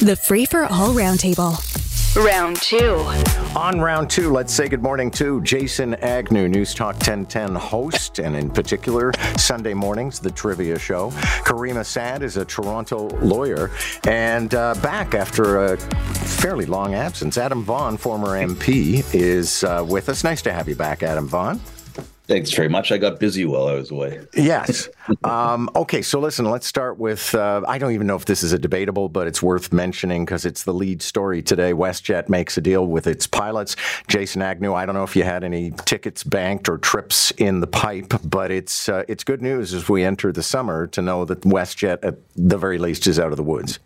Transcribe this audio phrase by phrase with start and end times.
[0.00, 1.56] The Free for All Roundtable.
[2.22, 2.96] Round two.
[3.58, 8.36] On round two, let's say good morning to Jason Agnew, News Talk 1010 host, and
[8.36, 11.10] in particular, Sunday mornings, the trivia show.
[11.46, 13.70] Caryma Sa'd is a Toronto lawyer
[14.06, 17.38] and uh, back after a fairly long absence.
[17.38, 20.22] Adam Vaughan, former MP, is uh, with us.
[20.24, 21.58] Nice to have you back, Adam Vaughan.
[22.26, 22.90] Thanks very much.
[22.90, 24.26] I got busy while I was away.
[24.34, 24.88] Yes.
[25.22, 28.52] Um, okay, so listen, let's start with uh, I don't even know if this is
[28.52, 31.72] a debatable, but it's worth mentioning because it's the lead story today.
[31.72, 33.76] WestJet makes a deal with its pilots.
[34.08, 37.68] Jason Agnew, I don't know if you had any tickets banked or trips in the
[37.68, 41.42] pipe, but it's uh, it's good news as we enter the summer to know that
[41.42, 43.78] WestJet, at the very least, is out of the woods.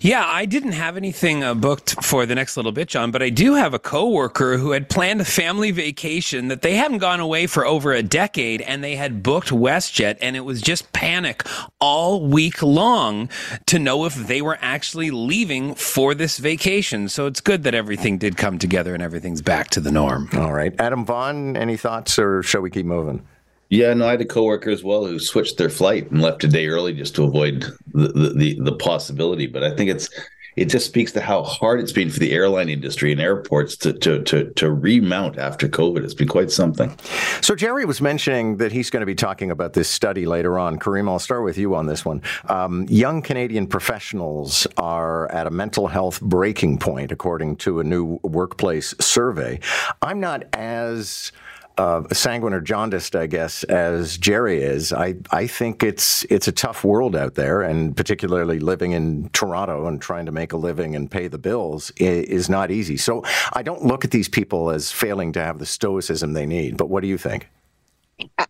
[0.00, 3.30] Yeah, I didn't have anything uh, booked for the next little bit, John, but I
[3.30, 7.46] do have a coworker who had planned a family vacation that they hadn't gone away
[7.46, 11.42] for over a decade, and they had booked WestJet, and it was just panic
[11.80, 13.28] all week long
[13.66, 17.08] to know if they were actually leaving for this vacation.
[17.08, 20.28] So it's good that everything did come together and everything's back to the norm.
[20.34, 23.26] All right, Adam Vaughan, any thoughts, or shall we keep moving?
[23.70, 26.48] Yeah, no, I had a coworker as well who switched their flight and left a
[26.48, 27.62] day early just to avoid
[27.92, 29.46] the the, the, the possibility.
[29.46, 30.08] But I think it's
[30.56, 33.92] it just speaks to how hard it's been for the airline industry and airports to
[33.92, 36.04] to to, to remount after COVID.
[36.04, 36.96] It's been quite something.
[37.40, 40.78] So Jerry was mentioning that he's going to be talking about this study later on.
[40.78, 42.22] Kareem, I'll start with you on this one.
[42.48, 48.20] Um, young Canadian professionals are at a mental health breaking point, according to a new
[48.22, 49.58] workplace survey.
[50.02, 51.32] I'm not as
[51.76, 54.92] uh, sanguine or jaundiced, I guess, as Jerry is.
[54.92, 59.86] I, I think it's it's a tough world out there, and particularly living in Toronto
[59.86, 62.96] and trying to make a living and pay the bills is, not easy.
[62.96, 66.76] So I don't look at these people as failing to have the stoicism they need.
[66.76, 67.48] But what do you think?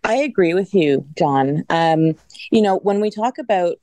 [0.02, 1.64] I agree with you, John.
[1.70, 2.16] Um,
[2.50, 3.76] you know, when we talk about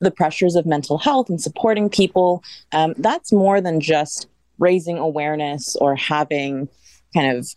[0.00, 5.76] the pressures of mental health and supporting people, um, that's more than just raising awareness
[5.76, 6.68] or having
[7.14, 7.48] kind of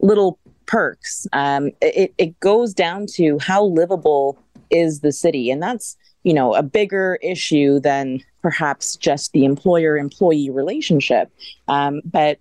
[0.00, 1.26] little perks.
[1.32, 4.38] Um, it, it goes down to how livable
[4.70, 5.50] is the city.
[5.50, 11.30] And that's, you know, a bigger issue than perhaps just the employer employee relationship.
[11.68, 12.38] Um, but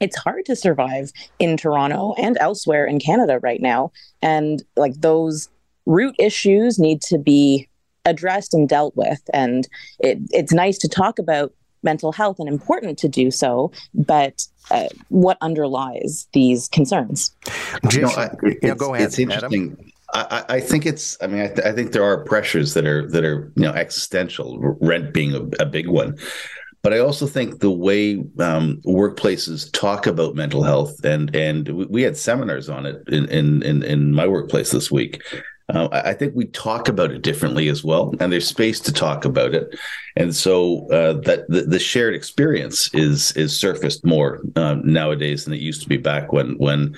[0.00, 3.92] it's hard to survive in Toronto and elsewhere in Canada right now.
[4.20, 5.48] And like those
[5.86, 7.68] root issues need to be
[8.04, 9.20] addressed and dealt with.
[9.32, 9.68] And
[10.00, 11.52] it, it's nice to talk about
[11.82, 17.34] mental health and important to do so, but uh, what underlies these concerns?
[17.92, 18.30] You know, I,
[18.62, 19.06] yeah, go ahead.
[19.06, 19.92] It's interesting.
[20.14, 21.16] I, I, think it's.
[21.22, 23.72] I mean, I, th- I, think there are pressures that are that are you know
[23.72, 24.58] existential.
[24.80, 26.18] Rent being a, a big one,
[26.82, 32.02] but I also think the way um, workplaces talk about mental health and and we
[32.02, 35.22] had seminars on it in in in my workplace this week,
[35.72, 39.24] uh, I think we talk about it differently as well, and there's space to talk
[39.24, 39.74] about it,
[40.16, 45.54] and so uh, that the, the, shared experience is is surfaced more um, nowadays than
[45.54, 46.94] it used to be back when when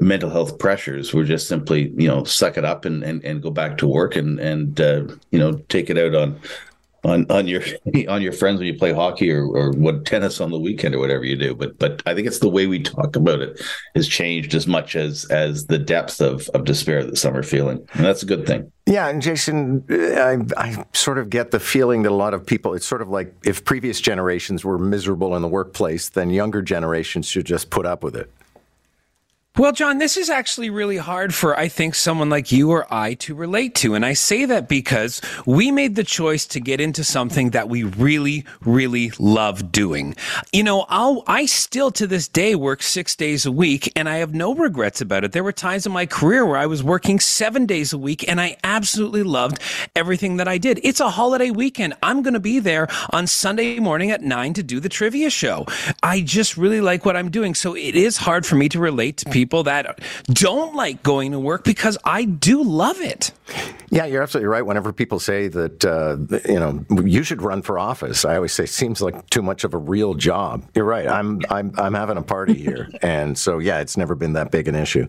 [0.00, 3.50] mental health pressures were just simply you know suck it up and and, and go
[3.50, 6.40] back to work and and uh, you know take it out on
[7.04, 7.62] on on your
[8.08, 10.98] on your friends when you play hockey or, or what tennis on the weekend or
[10.98, 11.54] whatever you do.
[11.54, 13.60] But but I think it's the way we talk about it
[13.94, 17.86] has changed as much as as the depth of of despair that some are feeling,
[17.92, 18.70] and that's a good thing.
[18.86, 22.74] Yeah, and Jason, I, I sort of get the feeling that a lot of people,
[22.74, 27.26] it's sort of like if previous generations were miserable in the workplace, then younger generations
[27.26, 28.30] should just put up with it.
[29.56, 33.14] Well, John, this is actually really hard for, I think, someone like you or I
[33.14, 33.94] to relate to.
[33.94, 37.84] And I say that because we made the choice to get into something that we
[37.84, 40.16] really, really love doing.
[40.52, 44.16] You know, I'll, I still to this day work six days a week and I
[44.16, 45.30] have no regrets about it.
[45.30, 48.40] There were times in my career where I was working seven days a week and
[48.40, 49.60] I absolutely loved
[49.94, 50.80] everything that I did.
[50.82, 51.94] It's a holiday weekend.
[52.02, 55.64] I'm going to be there on Sunday morning at nine to do the trivia show.
[56.02, 57.54] I just really like what I'm doing.
[57.54, 61.32] So it is hard for me to relate to people people that don't like going
[61.32, 63.30] to work because I do love it.
[63.90, 64.64] Yeah, you're absolutely right.
[64.64, 66.16] Whenever people say that, uh,
[66.50, 69.74] you know, you should run for office, I always say seems like too much of
[69.74, 70.64] a real job.
[70.74, 71.06] You're right.
[71.06, 74.66] I'm I'm I'm having a party here, and so yeah, it's never been that big
[74.66, 75.06] an issue.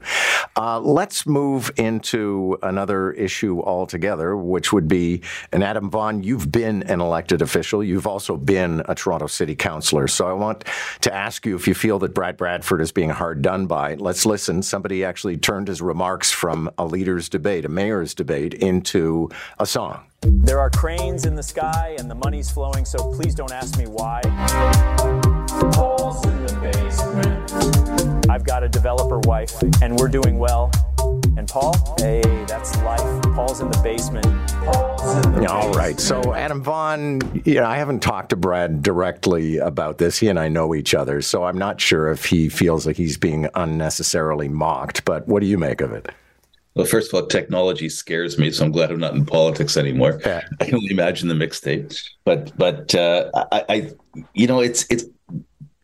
[0.55, 5.21] Uh, let's move into another issue altogether, which would be,
[5.51, 7.83] and Adam Vaughan, you've been an elected official.
[7.83, 10.07] You've also been a Toronto City Councillor.
[10.07, 10.65] So I want
[11.01, 13.95] to ask you if you feel that Brad Bradford is being hard done by.
[13.95, 14.61] Let's listen.
[14.61, 19.29] Somebody actually turned his remarks from a leader's debate, a mayor's debate, into
[19.59, 20.05] a song.
[20.21, 23.85] There are cranes in the sky and the money's flowing, so please don't ask me
[23.85, 24.21] why.
[28.27, 30.71] I've got a developer wife, and we're doing well,
[31.37, 31.75] and Paul.
[31.97, 33.21] Hey, that's life.
[33.33, 34.25] Paul's in the basement.
[35.47, 35.99] All right.
[35.99, 40.17] So, Adam Vaughan, you know, I haven't talked to Brad directly about this.
[40.17, 43.17] He and I know each other, so I'm not sure if he feels like he's
[43.17, 45.05] being unnecessarily mocked.
[45.05, 46.09] But what do you make of it?
[46.75, 50.19] Well, first of all, technology scares me, so I'm glad I'm not in politics anymore.
[50.25, 50.41] Yeah.
[50.59, 53.91] I can only imagine the mixtape, but but uh, I, I,
[54.33, 55.05] you know, it's it's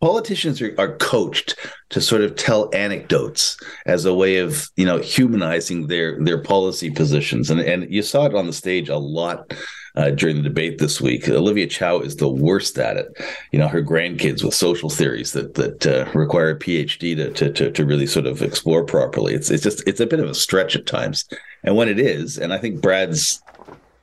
[0.02, 1.56] politicians are, are coached
[1.90, 6.90] to sort of tell anecdotes as a way of you know humanizing their their policy
[6.90, 7.50] positions.
[7.50, 9.54] And and you saw it on the stage a lot
[9.96, 11.30] uh, during the debate this week.
[11.30, 13.08] Olivia chow is the worst at it.
[13.52, 17.52] You know her grandkids with social theories that that uh, require a phd to, to,
[17.54, 19.34] to to really sort of explore properly.
[19.34, 21.26] It's it's just it's a bit of a stretch at times.
[21.64, 23.40] And when it is and i think brad's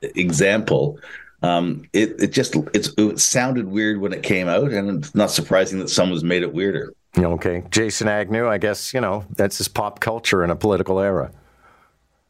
[0.01, 0.97] example
[1.41, 5.79] um, it it just it sounded weird when it came out, and it's not surprising
[5.79, 6.93] that someone's made it weirder.
[7.17, 8.47] Okay, Jason Agnew.
[8.47, 11.31] I guess you know that's his pop culture in a political era.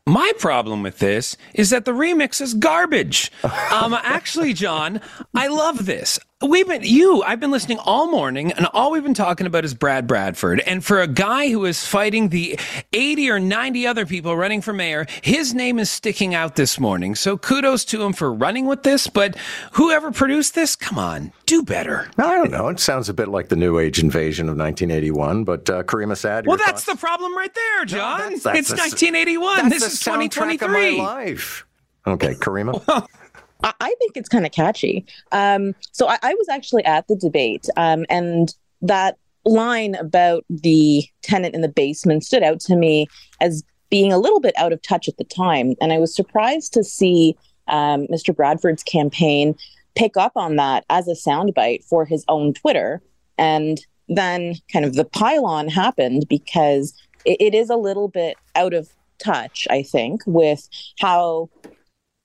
[0.06, 3.32] My problem with this is that the remix is garbage.
[3.72, 5.00] Um, actually, John,
[5.36, 9.14] I love this we've been you i've been listening all morning and all we've been
[9.14, 10.62] talking about is brad bradford.
[10.62, 12.58] And for a guy who is fighting the
[12.94, 17.16] 80 or 90 other people running for mayor his name is sticking out this morning.
[17.16, 19.08] So kudos to him for running with this.
[19.08, 19.36] But
[19.74, 22.10] whoever produced this come on do better.
[22.18, 22.70] I don't know.
[22.70, 26.48] It sounds a bit like the new age invasion of 1981 but uh, Caryma Sa'd
[26.48, 26.86] well that's thoughts?
[26.86, 28.20] the problem right there john.
[28.20, 31.66] no, that's, that's it's 1981 this is 2023 life.
[32.08, 33.06] Okay Caryma
[33.62, 35.06] I think it's kind of catchy.
[35.32, 41.04] Um, so I, I, was actually at the debate, um, and that line about the
[41.24, 43.08] tenant in the basement stood out to me
[43.42, 45.76] as being a little bit out of touch at the time.
[45.82, 47.36] And I was surprised to see
[47.68, 48.36] um, Mr.
[48.36, 49.56] Bradford's campaign
[49.96, 53.02] pick up on that as a soundbite for his own Twitter.
[53.38, 56.94] And then kind of the pylon happened because
[57.26, 60.68] it, it is a little bit out of touch, I think, with
[61.00, 61.50] how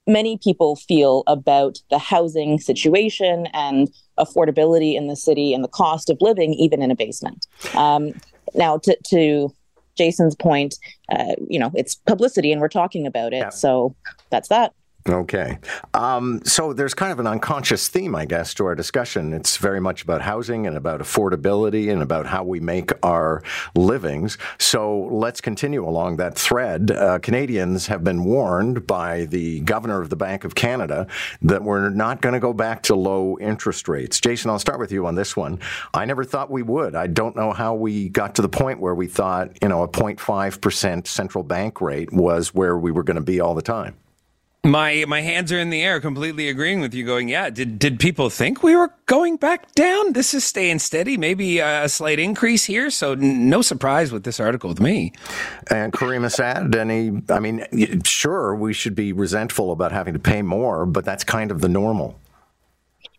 [0.06, 6.10] many people feel about the housing situation and affordability in the city and the cost
[6.10, 7.46] of living, even in a basement.
[7.74, 8.12] Um,
[8.54, 9.54] now, to, to,
[9.96, 10.74] Jason's point,
[11.12, 13.38] uh, you know, it's publicity and we're talking about it.
[13.38, 13.48] Yeah.
[13.50, 13.94] So
[14.30, 14.74] that's that.
[15.06, 15.58] Okay.
[15.92, 19.34] Um, so there's kind of an unconscious theme, I guess, to our discussion.
[19.34, 23.42] It's very much about housing and about affordability and about how we make our
[23.74, 24.38] livings.
[24.58, 26.90] So let's continue along that thread.
[26.90, 31.06] Uh, Canadians have been warned by the governor of the Bank of Canada
[31.42, 34.18] that we're not going to go back to low interest rates.
[34.18, 35.60] Jason, I'll start with you on this one.
[35.92, 36.94] I never thought we would.
[36.94, 39.88] I don't know how we got to the point where we thought, you know, a
[39.88, 43.96] 0.5% central bank rate was where we were going to be all the time.
[44.64, 47.04] My my hands are in the air, completely agreeing with you.
[47.04, 47.50] Going, yeah.
[47.50, 50.14] Did did people think we were going back down?
[50.14, 51.18] This is staying steady.
[51.18, 52.88] Maybe a slight increase here.
[52.88, 55.12] So no surprise with this article with me.
[55.70, 57.22] And Caryma Sa'd, any?
[57.28, 57.66] I mean,
[58.04, 61.68] sure, we should be resentful about having to pay more, but that's kind of the
[61.68, 62.18] normal.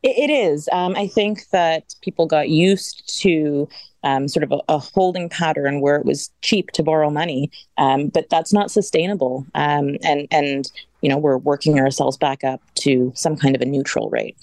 [0.05, 0.69] it, it is.
[0.71, 3.67] Um, I think that people got used to
[4.05, 8.07] um, sort of a, a, holding pattern where it was cheap to borrow money, um,
[8.07, 9.45] but that's not sustainable.
[9.55, 10.71] Um, and and
[11.01, 14.37] you know we're working ourselves back up to some kind of a neutral rate.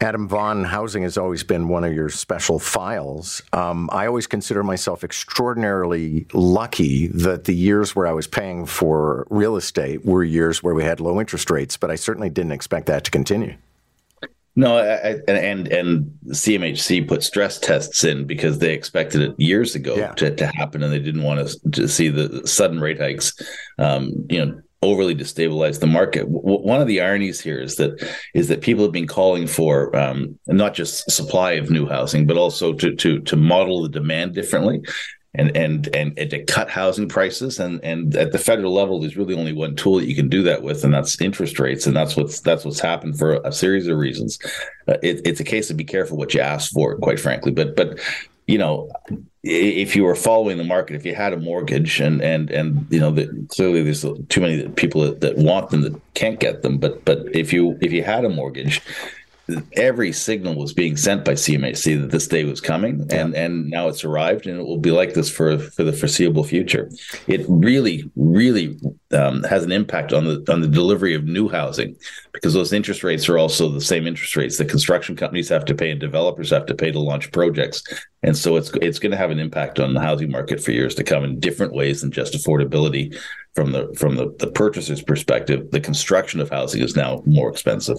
[0.00, 3.42] Adam Vaughan, housing has always been one of your special files.
[3.52, 9.26] Um, I always consider myself extraordinarily lucky that the years where I was paying for
[9.30, 12.86] real estate were years where we had low interest rates, but I certainly didn't expect
[12.86, 13.56] that to continue.
[14.54, 19.96] No, I, and and CMHC put stress tests in because they expected it years ago
[19.96, 20.12] yeah.
[20.14, 23.32] to, to happen, and they didn't want to, to see the sudden rate hikes,
[23.78, 26.30] um, you know, overly destabilize the market.
[26.30, 29.96] W- one of the ironies here is that is that people have been calling for
[29.96, 34.34] um, not just supply of new housing, but also to to to model the demand
[34.34, 34.82] differently
[35.34, 39.16] and and and, and to cut housing prices and and at the federal level there's
[39.16, 41.96] really only one tool that you can do that with and that's interest rates and
[41.96, 44.38] that's what's that's what's happened for a series of reasons.
[44.88, 47.50] Uh, it, it's a case of be careful what you ask for quite frankly.
[47.50, 47.98] But but
[48.46, 48.90] you know
[49.44, 53.00] if you were following the market if you had a mortgage and and and you
[53.00, 53.12] know
[53.48, 57.24] clearly there's too many people that, that want them that can't get them but but
[57.34, 58.80] if you if you had a mortgage
[59.74, 63.88] every signal was being sent by CMHC that this day was coming, and and now
[63.88, 66.90] it's arrived, and it will be like this for for the foreseeable future.
[67.26, 68.78] It really, really
[69.12, 71.96] um, has an impact on the on the delivery of new housing
[72.32, 75.74] because those interest rates are also the same interest rates that construction companies have to
[75.74, 77.82] pay and developers have to pay to launch projects.
[78.22, 80.94] And so it's it's going to have an impact on the housing market for years
[80.96, 83.18] to come in different ways than just affordability
[83.54, 85.70] from the from the, the purchaser's perspective.
[85.72, 87.98] The construction of housing is now more expensive.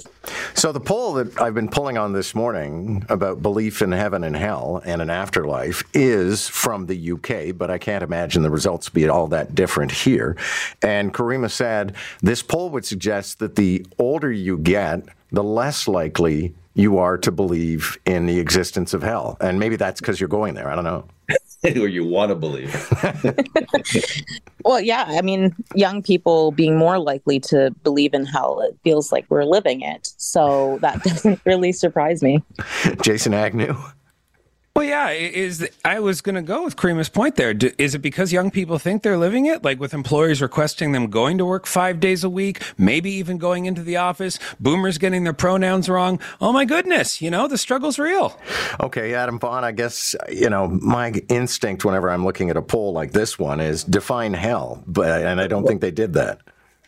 [0.55, 4.35] So the poll that i've been pulling on this morning about belief in heaven and
[4.35, 9.07] hell and an afterlife is from the uk but i can't imagine the results be
[9.07, 10.37] all that different here.
[10.81, 16.53] And Caryma Sa'd this poll would suggest that the older you get the less likely
[16.75, 20.53] you are to believe in the existence of hell and maybe that's because you're going
[20.53, 21.05] there i don't know
[21.63, 22.91] or you want to believe.
[24.65, 25.05] well, yeah.
[25.07, 29.45] I mean, young people being more likely to believe in hell, it feels like we're
[29.45, 30.13] living it.
[30.17, 32.43] So that doesn't really surprise me.
[33.01, 33.75] Jason Agnew.
[34.75, 37.53] Well, yeah, is I was going to go with Caryma's point there.
[37.77, 41.37] Is it because young people think they're living it, like with employers requesting them going
[41.37, 45.33] to work five days a week, maybe even going into the office, boomers getting their
[45.33, 46.19] pronouns wrong?
[46.41, 48.35] Oh my goodness, you know the struggle's real.
[48.79, 52.93] Okay, Adam Vaughan, I guess you know my instinct whenever I'm looking at a poll
[52.93, 56.41] like this one is define hell, but and I don't think they did that.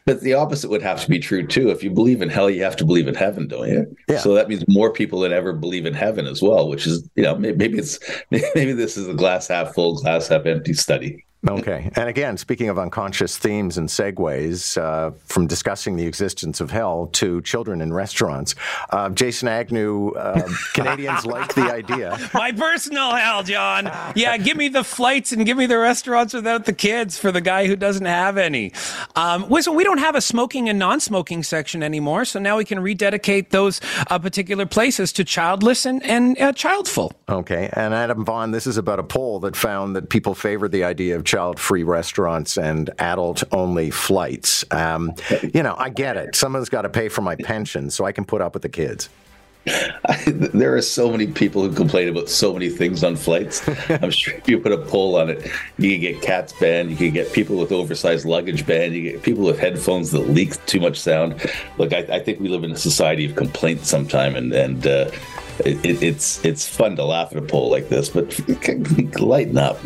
[0.06, 1.70] But the opposite would have to be true too.
[1.70, 3.98] If you believe in hell, you have to believe in heaven, don't you?
[4.08, 4.20] Yeah.
[4.20, 7.24] So that means more people than ever believe in heaven as well, which is, you
[7.24, 8.00] know, maybe it's
[8.32, 11.25] maybe this is a glass half full, glass half empty study.
[11.48, 11.92] Okay.
[11.96, 17.08] And again, speaking of unconscious themes and segues uh, from discussing the existence of hell
[17.14, 18.56] to children in restaurants,
[18.90, 22.18] uh, Jason Agnew, uh, Canadians like the idea.
[22.34, 23.92] My personal hell, John.
[24.16, 27.42] Yeah, give me the flights and give me the restaurants without the kids for the
[27.42, 28.72] guy who doesn't have any.
[29.16, 32.80] Um, we don't have a smoking and non smoking section anymore, so now we can
[32.80, 37.14] rededicate those uh, particular places to childless and, and uh, childful.
[37.30, 37.70] Okay.
[37.74, 41.16] And Adam Vaughan, this is about a poll that found that people favor the idea
[41.16, 44.64] of child free restaurants and adult only flights.
[44.72, 45.14] Um,
[45.54, 46.34] you know, I get it.
[46.34, 49.10] Someone's got to pay for my pension so I can put up with the kids.
[49.68, 53.68] I, there are so many people who complain about so many things on flights.
[53.90, 56.96] I'm sure if you put a poll on it, you can get cats banned, you
[56.96, 60.80] can get people with oversized luggage banned, you get people with headphones that leak too
[60.80, 61.52] much sound.
[61.78, 65.12] Look, I, I think we live in a society of complaints sometime, and and uh,
[65.60, 69.80] it, it's it's fun to laugh at a poll like this, but lighten up.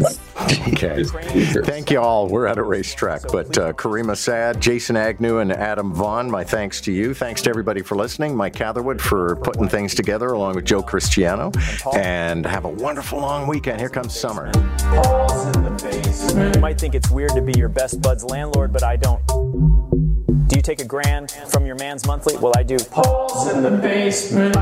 [0.69, 1.03] Okay.
[1.03, 2.27] Thank you all.
[2.27, 6.81] We're at a racetrack, but uh, Caryma Sa'd, Jason Agnew, and Adam Vaughan, my thanks
[6.81, 7.13] to you.
[7.13, 8.35] Thanks to everybody for listening.
[8.35, 11.51] Mike Catherwood for putting things together, along with Joe Cristiano.
[11.95, 13.79] And have a wonderful long weekend.
[13.79, 14.51] Here comes summer.
[16.35, 19.25] You might think it's weird to be your best bud's landlord, but I don't.
[20.47, 22.37] Do you take a grand from your man's monthly?
[22.37, 22.79] Well, I do.
[22.79, 24.55] Paul's in the basement.